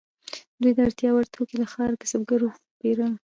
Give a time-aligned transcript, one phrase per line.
[0.61, 3.13] دوی د اړتیا وړ توکي له ښاري کسبګرو پیرل.